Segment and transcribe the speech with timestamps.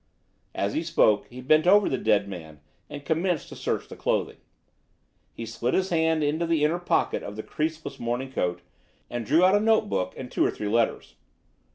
[0.55, 2.59] As he spoke he bent over the dead man
[2.89, 4.39] and commenced to search the clothing.
[5.31, 8.63] He slid his hand into the inner pocket of the creaseless morning coat
[9.11, 11.17] and drew out a note book and two or three letters.